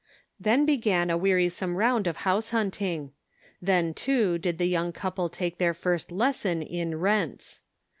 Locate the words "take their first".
5.29-6.11